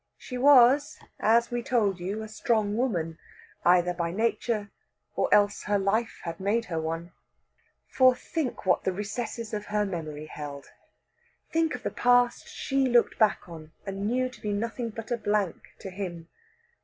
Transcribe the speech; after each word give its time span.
She 0.17 0.35
was, 0.35 0.97
as 1.19 1.51
we 1.51 1.61
told 1.61 1.99
you, 1.99 2.23
a 2.23 2.27
strong 2.27 2.75
woman, 2.75 3.19
either 3.63 3.93
by 3.93 4.09
nature, 4.09 4.71
or 5.15 5.31
else 5.31 5.61
her 5.65 5.77
life 5.77 6.21
had 6.23 6.39
made 6.39 6.65
her 6.65 6.81
one. 6.81 7.11
For, 7.87 8.15
think 8.15 8.57
of 8.61 8.65
what 8.65 8.83
the 8.83 8.93
recesses 8.93 9.53
of 9.53 9.67
her 9.67 9.85
memory 9.85 10.25
held; 10.25 10.65
think 11.51 11.75
of 11.75 11.83
the 11.83 11.91
past 11.91 12.47
she 12.47 12.87
looked 12.87 13.19
back 13.19 13.47
on, 13.47 13.73
and 13.85 14.07
knew 14.07 14.27
to 14.27 14.41
be 14.41 14.51
nothing 14.53 14.89
but 14.89 15.11
a 15.11 15.17
blank 15.17 15.61
to 15.81 15.91
him. 15.91 16.29